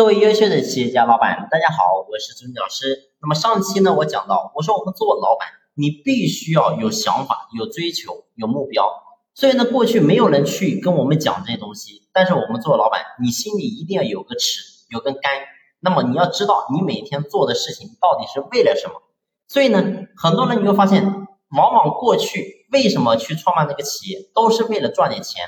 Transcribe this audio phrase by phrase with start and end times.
[0.00, 3.10] 各位优秀的企业家老板，大家好，我是朱明老师。
[3.20, 8.90] 那么上期呢，我讲到，我说我们做老板，你必须要有想法、有追求、有目标。
[9.34, 15.32] 所以呢，过去没有人去跟我们讲这些东西，但是我们做老板，你心里一定要有个尺，有根杆。
[15.80, 19.02] 那么你要知道，你每天做的事情到底是为了什么。
[19.48, 19.84] 所以呢，
[20.16, 25.44] 很多人你会发现，往往过去为什么去创办这个企业，都是为了赚点钱。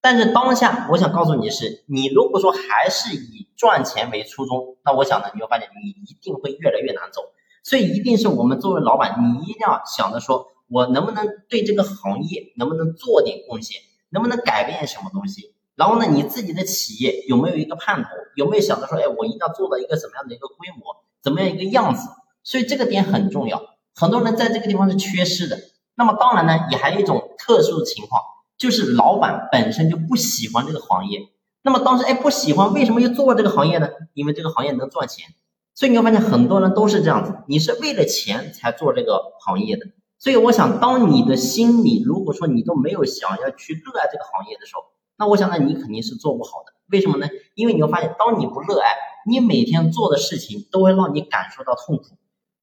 [0.00, 7.22] 但是当下，我想告诉你的是，你如果说还是以赚钱为初衷，那我想呢，你会发现你一定会越来越难走。
[7.62, 15.54] 所以一定是我们作为老板，你一定要想着说，我能不能对这个行业能不能做点贡献，能不能改变什么东西？
[15.76, 18.08] 然后呢，你自己的企业有没有一个盼头？
[18.36, 22.08] 有没有想着说，哎，我一定要做到一个什么样的一个规模，怎么样一个样子？
[22.42, 23.62] 所以这个点很重要。
[23.94, 25.58] 很多人在这个地方是缺失的。
[25.94, 28.22] 那么当然呢，也还有一种特殊的情况。
[28.60, 31.30] 就是老板本身就不喜欢这个行业，
[31.62, 33.88] 那么当时哎不喜欢，为什么又做这个行业呢？
[34.12, 35.30] 因为这个行业能赚钱，
[35.74, 39.86] 所以你会发现很多人都是这样子，你是为了钱才做这个行业的。
[40.18, 44.82] 所以我想，当你的心里如果说你都没有想要去热爱这个行业的时候，
[45.16, 46.74] 那我想呢，你肯定是做不好的。
[46.90, 47.26] 为什么呢？
[47.54, 48.90] 因为你会发现，当你不热爱，
[49.26, 52.18] 你每天做的事情都会让你感受到痛苦。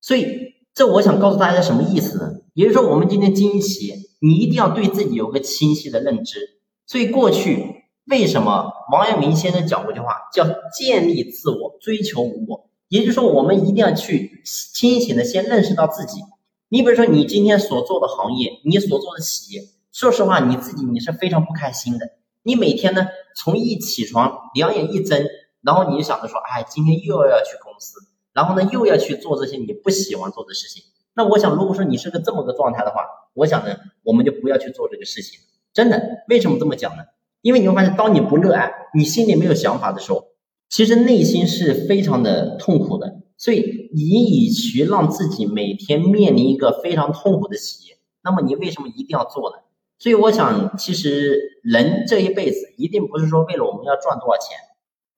[0.00, 2.40] 所以这我想告诉大家什么意思呢？
[2.54, 3.96] 也就是说，我们今天经营企业。
[4.24, 10.46] 你一定要对自己有个清晰的认知，所以过去为什么王阳明先生讲过一句话，叫
[10.78, 12.70] 建立自我，追求无我。
[12.86, 16.20] 也就是说，我们一定要去清醒的先认识到自己。
[16.68, 22.10] 你比如说，你今天所做的行业，你所做的企业，说实话，你自己你是非常不开心的。
[22.44, 25.26] 你每天呢，从一起床，两眼一睁，
[25.62, 27.98] 然后你就想着说，哎，今天又要去公司，
[28.32, 30.84] 然后呢，又要去做这些你不喜欢做的事情。
[31.14, 35.40] 那我想，如果说你是个这么个状态的话，我想呢，我们就不要去做这个事情。
[35.72, 37.04] 真的，为什么这么讲呢？
[37.40, 40.26] 因为你会发现，当你不热爱，你心里没有想法的时候，
[40.68, 43.16] 其实内心是非常的痛苦的。
[43.36, 49.56] 所以，你与其让自己每天面临一个非常痛苦的企业，那么你为什么一定要做呢？
[49.98, 54.58] 所以，我想，其实人这一辈子一定不是说为了我们要赚多少钱，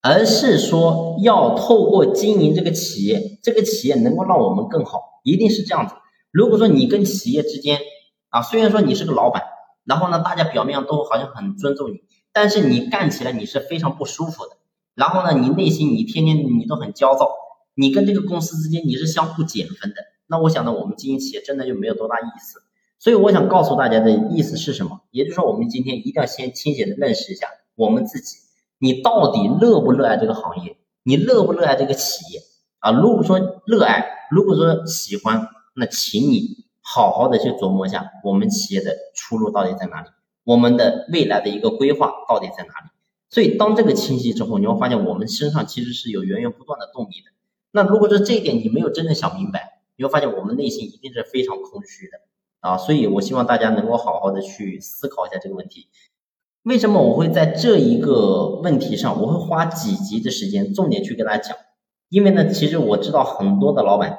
[0.00, 5.20] 而是说要透过经营这个企业，这个企业能够让我们更好。
[5.22, 5.94] 一定是这样子。
[6.30, 7.80] 如果说你跟企业之间
[8.36, 9.44] 啊，虽然说你是个老板，
[9.86, 12.02] 然后呢，大家表面上都好像很尊重你，
[12.34, 14.58] 但是你干起来你是非常不舒服的。
[14.94, 17.30] 然后呢，你内心你天天你都很焦躁，
[17.74, 19.96] 你跟这个公司之间你是相互减分的。
[20.26, 22.60] 那我想呢，我们经营企业真的就没有多大意思。
[22.98, 25.00] 所以我想告诉大家的意思是什么？
[25.12, 28.36] 也就是说，我们今天一定要先清醒的认识一下我们自己，
[28.78, 30.76] 你到底热不热爱这个行业？
[31.04, 32.40] 你热不热爱这个企业？
[32.80, 34.12] 啊，如果说热爱。
[34.28, 40.08] 如果说喜欢，那请你好好的去琢磨一下，我们企业的出路到底在哪里，
[40.44, 42.90] 我们的未来的一个规划到底在哪里。
[43.28, 47.32] 所以当这个清晰之后，你会发现我们身上其实是有源源不断的动力的。
[47.72, 52.18] 那如果说这一点你没有真正想明白，你会发现我们内心一定是非常空虚的
[52.60, 52.78] 啊。
[52.78, 55.88] 所以我希望大家能够好好的去思考一下这个问题。
[56.62, 61.56] 为什么我会在这一个问题上，我会花几集的时间重点去跟大家讲？
[62.08, 64.18] 因为呢，其实我知道很多的老板，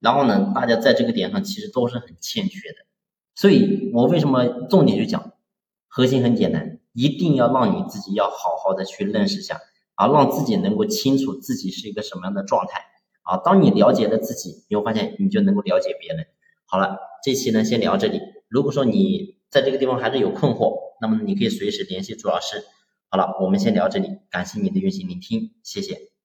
[0.00, 2.76] 然后呢，大家在这个点上其实都是很欠缺的，
[3.34, 5.32] 所以我为什么重点去讲？
[5.88, 9.58] 核心很简单，一定要让你自己要好好的去认识下，
[9.94, 12.82] 啊，让自己能够清楚自己是一个什么样的状态，
[13.22, 16.26] 啊，当你了解了自己，你会发现你就能够了解别人。
[16.66, 18.20] 好了，这期呢先聊这里。
[18.48, 22.62] 如果说你在这个地方还是有困惑，那么你可以随时联系朱老师。
[23.08, 26.15] 好了，我们先聊这里，感谢你的用心聆听，谢谢。